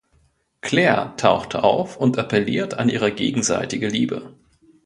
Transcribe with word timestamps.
Clair 0.61 1.13
taucht 1.17 1.53
auf 1.53 1.95
und 1.97 2.17
appelliert 2.17 2.73
an 2.73 2.89
ihre 2.89 3.11
gegenseitige 3.11 3.85
Liebe. 3.87 4.33